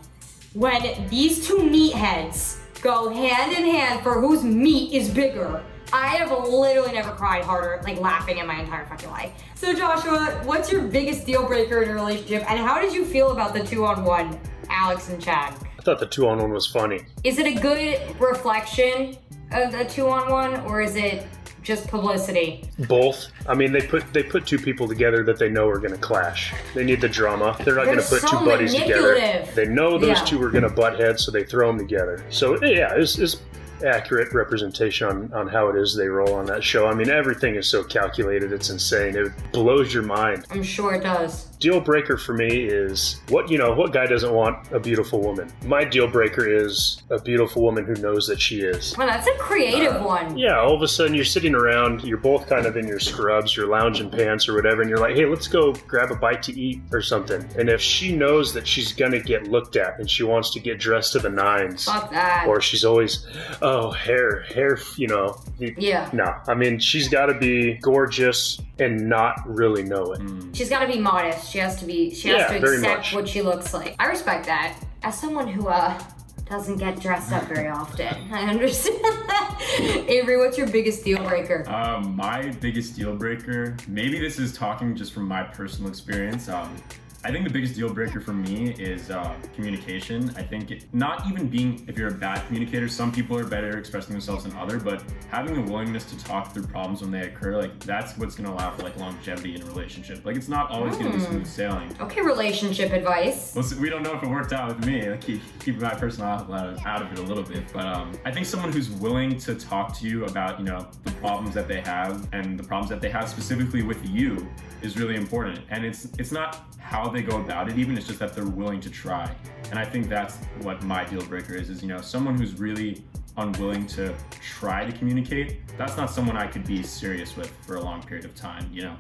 [0.55, 6.31] when these two meatheads go hand in hand for whose meat is bigger, I have
[6.31, 9.33] literally never cried harder, like laughing in my entire fucking life.
[9.57, 13.33] So, Joshua, what's your biggest deal breaker in a relationship, and how did you feel
[13.33, 15.55] about the two on one, Alex and Chad?
[15.79, 17.01] I thought the two on one was funny.
[17.25, 19.17] Is it a good reflection
[19.51, 21.27] of the two on one, or is it
[21.63, 22.65] just publicity?
[22.89, 23.29] Both.
[23.47, 25.99] I mean, they put they put two people together that they know are going to
[25.99, 26.55] clash.
[26.75, 27.57] They need the drama.
[27.65, 29.47] They're not going to put so two buddies together.
[29.55, 30.25] They know those Yeah.
[30.25, 32.25] two are going to butt heads, so they throw them together.
[32.31, 33.41] So yeah, it's, it's
[33.85, 36.87] accurate representation on, on how it is they roll on that show.
[36.87, 39.17] I mean, everything is so calculated; it's insane.
[39.17, 40.47] It blows your mind.
[40.51, 41.47] I'm sure it does.
[41.61, 43.73] Deal breaker for me is what you know.
[43.75, 45.53] What guy doesn't want a beautiful woman?
[45.67, 48.97] My deal breaker is a beautiful woman who knows that she is.
[48.97, 50.39] Well, that's a creative Uh, one.
[50.39, 53.55] Yeah, all of a sudden you're sitting around, you're both kind of in your scrubs,
[53.55, 56.59] your lounging pants or whatever, and you're like, hey, let's go grab a bite to
[56.59, 57.47] eat or something.
[57.59, 60.79] And if she knows that she's gonna get looked at and she wants to get
[60.81, 62.47] dressed to the nines, Fuck that.
[62.49, 63.27] or she's always,
[63.61, 65.39] oh, hair, hair, you know.
[65.59, 66.09] Yeah.
[66.15, 70.23] No, I mean, she's gotta be gorgeous and not really know it.
[70.57, 71.50] She's got to be modest.
[71.51, 72.15] She has to be.
[72.15, 73.97] She has Yeah, to accept what she looks like.
[73.99, 74.77] I respect that.
[75.03, 76.01] As someone who uh
[76.49, 80.07] doesn't get dressed up very often, I understand that.
[80.09, 81.69] Avery, what's your biggest deal breaker?
[81.69, 86.49] Um, my biggest deal breaker, maybe this is talking just from my personal experience.
[86.49, 86.75] Um,
[87.23, 90.31] I think the biggest deal breaker for me is uh, communication.
[90.37, 93.69] I think it, not even being, if you're a bad communicator, some people are better
[93.69, 97.21] at expressing themselves than other, but having a willingness to talk through problems when they
[97.27, 100.25] occur, like that's what's gonna allow for like longevity in a relationship.
[100.25, 101.25] Like it's not always gonna be Hmm.
[101.33, 101.95] smooth sailing.
[102.01, 103.55] Okay, relationship advice.
[103.55, 105.11] Well, so we don't know if it worked out with me.
[105.11, 108.13] Like keep, keeping my personal out of, out of it a little bit, but um,
[108.25, 111.69] I think someone who's willing to talk to you about you know the problems that
[111.69, 114.49] they have and the problems that they have specifically with you
[114.81, 115.61] is really important.
[115.69, 118.81] And it's it's not how they go about it, even it's just that they're willing
[118.81, 119.31] to try.
[119.71, 121.71] And I think that's what my deal breaker is.
[121.71, 123.05] Is you know someone who's really
[123.37, 125.61] unwilling to try to communicate.
[125.79, 128.69] That's not someone I could be serious with for a long period of time.
[128.73, 128.97] You know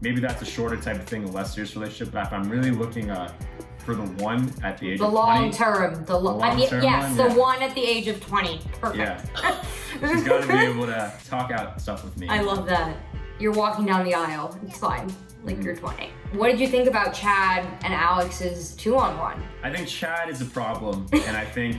[0.00, 2.12] maybe that's a shorter type of thing, a less serious relationship.
[2.12, 3.32] But if I'm really looking uh,
[3.78, 6.04] for the one at the age The of long 20, term.
[6.04, 7.40] The, lo- The I mean, long-term yes, one, the yeah.
[7.40, 8.60] one at the age of 20.
[8.80, 8.96] Perfect.
[8.98, 9.64] yeah,
[10.12, 12.28] she's got to be able to talk out stuff with me.
[12.28, 12.96] I love that.
[13.38, 14.58] You're walking down the aisle.
[14.66, 15.06] It's fine.
[15.44, 15.64] Like Mm-hmm.
[15.64, 16.10] you're 20.
[16.32, 19.42] What did you think about Chad and Alex's two on one?
[19.62, 21.76] I think Chad is a problem, and I think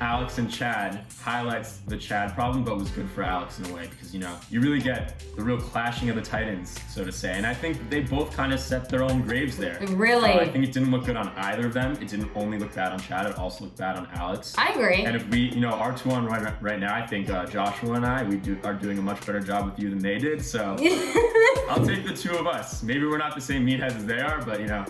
[0.00, 3.88] Alex and Chad highlights the Chad problem, but was good for Alex in a way
[3.88, 7.32] because you know you really get the real clashing of the titans, so to say.
[7.32, 9.78] And I think they both kind of set their own graves there.
[9.88, 10.32] Really?
[10.32, 11.92] Uh, I think it didn't look good on either of them.
[11.94, 14.54] It didn't only look bad on Chad; it also looked bad on Alex.
[14.58, 15.04] I agree.
[15.04, 17.94] And if we, you know, our two on right, right now, I think uh, Joshua
[17.94, 20.44] and I, we do are doing a much better job with you than they did.
[20.44, 20.76] So
[21.68, 22.82] I'll take the two of us.
[22.82, 24.84] Maybe we're not the same meatheads as they are, but you know,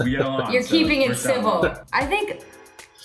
[0.00, 0.52] we get along.
[0.52, 1.72] You're so keeping it civil.
[1.92, 2.42] I think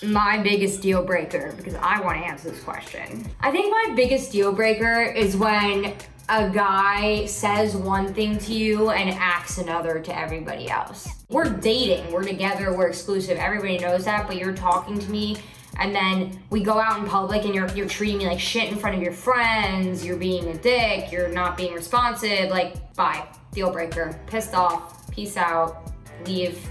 [0.06, 3.28] my biggest deal breaker, because I want to answer this question.
[3.40, 5.94] I think my biggest deal breaker is when
[6.28, 11.08] a guy says one thing to you and acts another to everybody else.
[11.28, 13.36] We're dating, we're together, we're exclusive.
[13.38, 15.36] Everybody knows that, but you're talking to me
[15.78, 18.78] and then we go out in public and you're you're treating me like shit in
[18.78, 23.26] front of your friends, you're being a dick, you're not being responsive, like bye.
[23.52, 24.18] Deal breaker.
[24.26, 25.08] Pissed off.
[25.12, 25.92] Peace out.
[26.26, 26.68] Leave.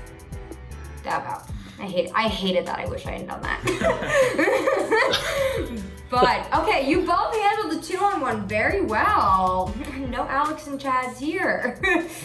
[1.01, 1.52] Dab out.
[1.79, 2.79] I hate I hated that.
[2.79, 3.61] I wish I hadn't done that.
[6.09, 9.73] but okay, you both handled the two on one very well.
[10.13, 11.79] No Alex and Chad's here.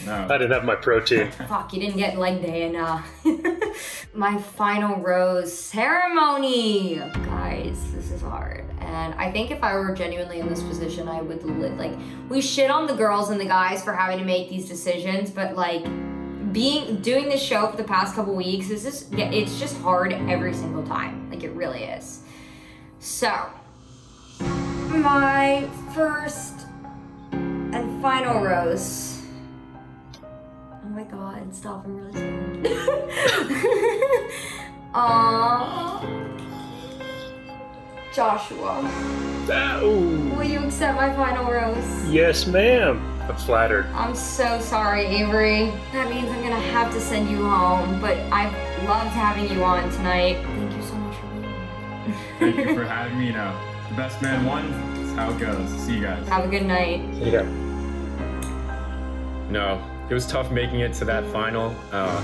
[0.04, 1.30] no, I didn't have my protein.
[1.30, 3.00] Fuck, you didn't get leg day and uh
[4.12, 6.96] my final rose ceremony.
[6.96, 8.66] Guys, this is hard.
[8.80, 11.96] And I think if I were genuinely in this position, I would li- like
[12.28, 15.56] we shit on the girls and the guys for having to make these decisions, but
[15.56, 15.86] like
[16.52, 20.54] being doing this show for the past couple weeks is just it's just hard every
[20.54, 21.28] single time.
[21.30, 22.20] Like it really is.
[23.00, 23.32] So,
[24.88, 26.66] my first
[27.32, 29.22] and final rose.
[30.22, 32.64] Oh my god, stop, I'm really scared.
[34.94, 36.02] Aww.
[38.14, 38.80] Joshua,
[39.50, 42.10] Oh, will you accept my final rose?
[42.10, 43.00] yes, ma'am.
[43.28, 43.86] I'm flattered.
[43.92, 45.70] I'm so sorry, Avery.
[45.92, 48.52] That means I'm gonna have to send you home, but I've
[48.88, 50.42] loved having you on tonight.
[50.44, 52.26] Thank you so much for being here.
[52.38, 53.26] Thank you for having me.
[53.26, 53.54] You know,
[53.90, 54.70] the best man won.
[54.94, 55.68] That's how it goes.
[55.82, 56.26] See you guys.
[56.28, 57.00] Have a good night.
[57.16, 57.42] See yeah.
[57.42, 57.48] You.
[59.50, 62.20] No, it was tough making it to that final, uh,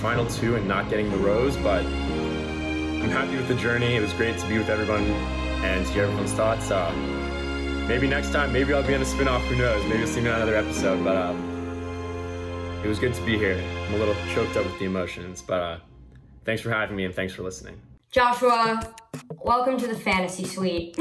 [0.00, 3.96] final two and not getting the rose, but I'm happy with the journey.
[3.96, 5.04] It was great to be with everyone
[5.62, 6.70] and to hear everyone's thoughts.
[6.70, 6.90] Uh,
[7.90, 9.42] maybe next time, maybe I'll be on a spin-off.
[9.46, 9.82] Who knows?
[9.86, 11.02] Maybe you'll see me on another episode.
[11.02, 13.60] But um, it was good to be here.
[13.88, 15.78] I'm a little choked up with the emotions, but uh,
[16.44, 17.80] thanks for having me and thanks for listening.
[18.12, 18.94] Joshua,
[19.42, 20.96] welcome to the fantasy suite.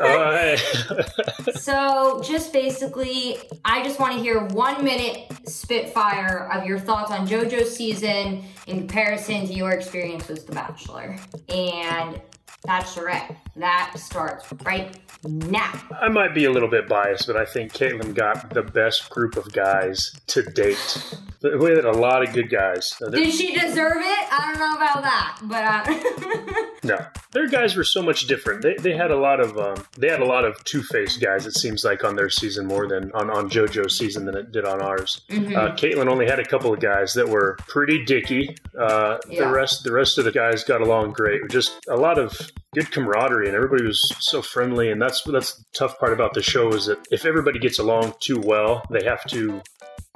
[0.00, 0.56] Uh,
[1.54, 7.28] so, just basically, I just want to hear one minute spitfire of your thoughts on
[7.28, 11.16] JoJo's season in comparison to your experience with The Bachelor
[11.48, 12.20] and
[12.66, 13.36] Bachelorette.
[13.56, 15.72] That starts right now.
[16.00, 19.36] I might be a little bit biased, but I think Kaitlyn got the best group
[19.36, 21.14] of guys to date.
[21.42, 22.92] We had a lot of good guys.
[23.04, 24.32] Uh, Did she deserve it?
[24.32, 26.98] I don't know about that, but uh, No,
[27.32, 28.62] their guys were so much different.
[28.62, 31.46] They, they had a lot of um, they had a lot of two faced guys.
[31.46, 34.64] It seems like on their season more than on, on JoJo's season than it did
[34.66, 35.22] on ours.
[35.30, 35.56] Mhm.
[35.56, 38.56] Uh, Kaitlyn only had a couple of guys that were pretty dicky.
[38.78, 39.44] Uh, Yeah.
[39.46, 41.40] The rest the rest of the guys got along great.
[41.50, 42.38] Just a lot of
[42.74, 44.90] good camaraderie, and everybody was so friendly.
[44.90, 48.14] And that's that's the tough part about the show is that if everybody gets along
[48.20, 49.62] too well, they have to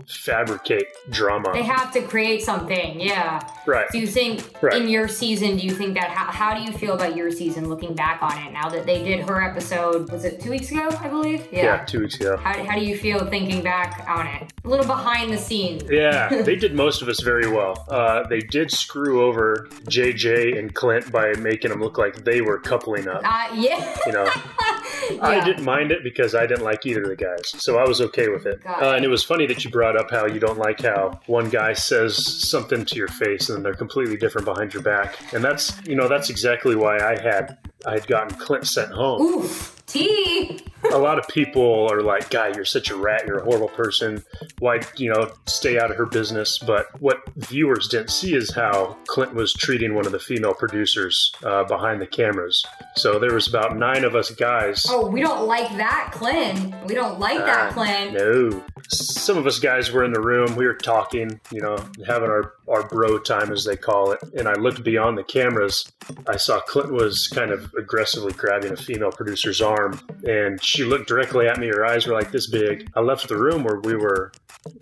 [0.06, 1.50] fabricate drama.
[1.52, 3.00] they have to create something.
[3.00, 3.40] Yeah.
[3.66, 3.86] Right.
[3.90, 4.80] Do you think Right.
[4.80, 5.56] in your season?
[5.56, 6.10] Do you think that?
[6.10, 9.02] How, how do you feel about your season looking back on it now that they
[9.02, 10.10] did her episode?
[10.10, 10.88] Was it two weeks ago?
[11.00, 11.46] I believe.
[11.52, 12.36] yeah, two weeks ago.
[12.36, 14.52] How, how do you feel thinking back on it?
[14.64, 15.82] A little behind the scenes.
[15.90, 17.84] Yeah, they did most of us very well.
[17.88, 22.58] Uh, they did screw over JJ and Clint by making them look like they were
[22.58, 23.22] coupling up.
[23.24, 23.96] Uh, yeah.
[24.06, 24.28] You know,
[25.20, 28.00] I didn't mind it because I didn't like either of the guys, so I was
[28.00, 28.62] okay with it.
[28.66, 28.96] Uh, it.
[28.96, 31.72] and it was funny that you brought up how you don't like how one guy
[31.72, 35.72] says something to your face and then they're completely different behind your back, and that's
[35.86, 39.20] you know that's exactly why I had I had gotten Clint sent home.
[39.22, 39.74] Oof.
[39.88, 40.60] T.
[40.92, 43.24] a lot of people are like, "Guy, you're such a rat.
[43.26, 44.22] You're a horrible person.
[44.58, 48.98] Why, you know, stay out of her business?" But what viewers didn't see is how
[49.06, 52.66] Clint was treating one of the female producers uh, behind the cameras.
[52.96, 54.84] So there was about nine of us guys.
[54.90, 56.74] Oh, we don't like that, Clint.
[56.86, 58.12] We don't like that, Ah, Clint.
[58.12, 58.62] No.
[58.88, 60.54] Some of us guys were in the room.
[60.56, 64.20] We were talking, you know, having our, our bro time, as they call it.
[64.36, 65.90] And I looked beyond the cameras.
[66.26, 70.00] I saw Clint was kind of aggressively grabbing a female producer's arm.
[70.26, 71.68] And she looked directly at me.
[71.68, 72.90] Her eyes were like this big.
[72.94, 74.32] I left the room where we were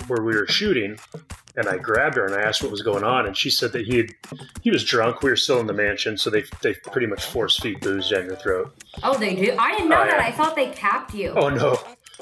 [0.09, 0.99] where we were shooting
[1.57, 3.87] and I grabbed her and I asked what was going on and she said that
[3.87, 4.07] he had,
[4.63, 5.23] he was drunk.
[5.23, 8.27] We were still in the mansion, so they they pretty much force feed booze down
[8.27, 8.75] your throat.
[9.03, 9.55] Oh, they do.
[9.59, 10.19] I didn't know Oh, that.
[10.19, 10.27] yeah.
[10.27, 11.31] I thought they capped you.
[11.37, 11.79] Oh no.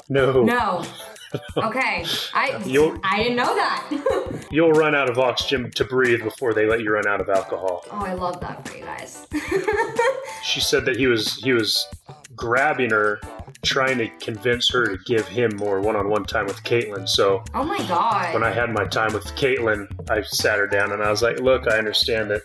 [0.09, 0.43] No.
[0.43, 0.83] No.
[1.57, 2.05] Okay.
[2.33, 4.45] I You'll- I didn't know that.
[4.51, 7.83] You'll run out of oxygen to breathe before they let you run out of alcohol.
[7.91, 9.27] oh, I love that for you guys.
[10.43, 11.87] She said that he was he was
[12.35, 13.19] grabbing her,
[13.63, 17.09] trying to convince her to give him more one-on-one time with Kaitlyn.
[17.09, 18.33] So oh my god.
[18.33, 21.39] when I had my time with Kaitlyn, I sat her down and I was like,
[21.39, 22.43] "Look, I understand that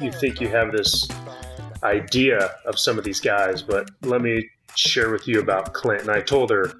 [0.00, 1.08] you think you have this
[1.82, 6.10] idea of some of these guys, but let me share with you about Clint." And
[6.10, 6.72] I told her,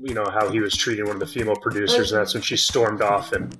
[0.00, 2.56] you know, how he was treating one of the female producers, and that's when she
[2.56, 3.56] stormed off and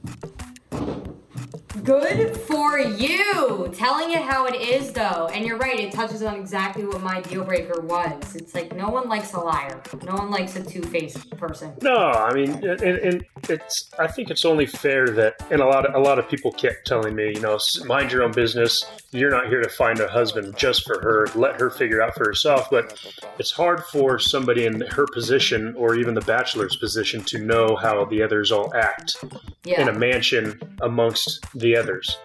[1.84, 3.70] Good for you.
[3.72, 5.28] Telling it how it is, though.
[5.32, 8.34] And you're right, it touches on exactly what my deal breaker was.
[8.34, 11.72] It's like no one likes a liar, no one likes a two faced person.
[11.80, 13.88] No, I mean, and, and it's.
[14.00, 16.86] I think it's only fair that, and a lot of a lot of people kept
[16.88, 17.56] telling me, you know,
[17.86, 18.84] mind your own business.
[19.12, 21.28] You're not here to find a husband just for her.
[21.36, 22.68] Let her figure it out for herself.
[22.68, 23.00] But
[23.38, 28.04] it's hard for somebody in her position, or even the bachelor's position, to know how
[28.06, 29.16] the others all act
[29.64, 29.82] Yeah.
[29.82, 32.16] in a mansion amongst the others.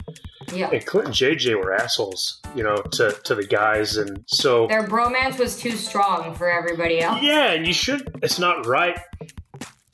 [0.54, 0.70] Yeah.
[0.72, 4.84] And Clint and JJ were assholes, you know, to to the guys, and so Their
[4.88, 7.22] bromance was too strong for everybody else.
[7.22, 8.20] yeah, and you should.
[8.22, 8.98] It's not right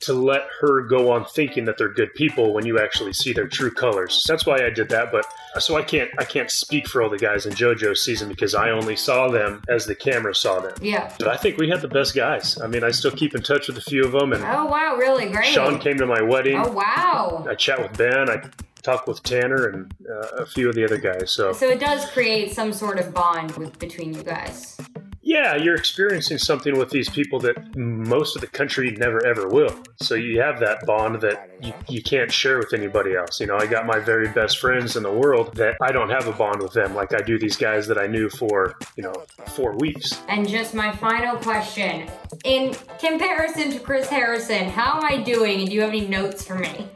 [0.00, 3.46] to let her go on thinking that they're good people when you actually see their
[3.46, 4.24] true colors.
[4.26, 5.12] That's why I did that.
[5.12, 5.24] But
[5.60, 6.10] so I can't.
[6.18, 9.62] I can't speak for all the guys in JoJo's season because I only saw them
[9.68, 10.74] as the camera saw them.
[10.82, 11.14] Yeah.
[11.18, 12.60] But I think we had the best guys.
[12.60, 14.96] I mean, I still keep in touch with a few of them, and Oh wow,
[14.96, 15.46] really great.
[15.46, 16.56] Sean came to my wedding.
[16.56, 17.46] Oh wow.
[17.48, 18.28] I chat with Ben.
[18.28, 18.42] I
[18.82, 21.30] talk with Tanner and uh, a few of the other guys.
[21.32, 24.76] So So it does create some sort of bond with between you guys.
[25.24, 29.74] yeah, you're experiencing something with these people that most of the country never ever will.
[29.96, 33.38] So you have that bond that you, you can't share with anybody else.
[33.40, 36.26] You know, I got my very best friends in the world that I don't have
[36.26, 39.14] a bond with them like I do these guys that I knew for, you know,
[39.54, 40.20] four weeks.
[40.28, 42.10] And just my final question.
[42.44, 45.60] In comparison to Chris Harrison, how am I doing?
[45.60, 46.88] And do you have any notes for me?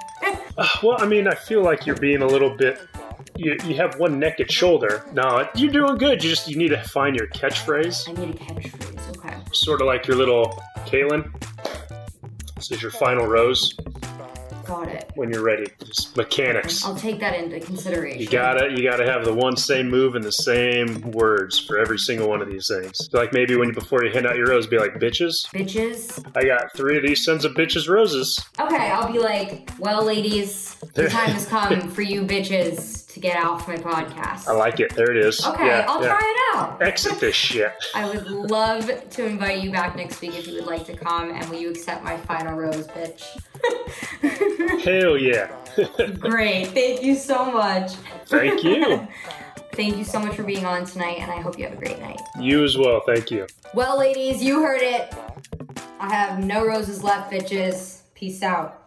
[0.83, 2.81] Well, I mean, I feel like you're being a little bit.
[3.37, 5.05] You, you have one naked shoulder.
[5.13, 6.23] No, you're doing good.
[6.23, 8.09] You just you need to find your catchphrase.
[8.09, 9.17] I need a catchphrase.
[9.19, 9.37] Okay.
[9.53, 11.31] Sort of like your little Kaylin.
[12.57, 13.77] This is your final rose.
[14.67, 15.11] Got it.
[15.15, 15.67] when you're ready.
[15.85, 16.85] Just mechanics.
[16.85, 18.21] I'll take that into consideration.
[18.21, 21.99] You gotta, you gotta have the one same move and the same words for every
[21.99, 23.09] single one of these things.
[23.11, 26.25] So like maybe when you, before you hand out your rose, be like, "Bitches, Bitches.
[26.37, 30.75] I got three of these sons of bitches roses." Okay, I'll be like, well, ladies,
[30.95, 34.47] the time has come for you bitches to get off my podcast.
[34.47, 34.95] I like it.
[34.95, 35.43] There it is.
[35.45, 36.09] Okay, Yeah, I'll yeah.
[36.19, 36.83] try it out.
[36.83, 37.73] Exit this shit.
[37.95, 41.31] I would love to invite you back next week if you would like to come,
[41.31, 43.25] and will you accept my final rose, bitch?
[44.85, 45.51] Hell yeah.
[46.19, 47.93] Great, thank you so much.
[48.27, 49.07] Thank you.
[49.73, 52.01] Thank you so much for being on tonight, and I hope you have a great
[52.01, 52.19] night.
[52.41, 53.03] You as well.
[53.05, 53.47] Thank you.
[53.75, 55.15] Well, ladies, you heard it.
[56.01, 58.01] I have no roses left, bitches.
[58.15, 58.86] Peace out.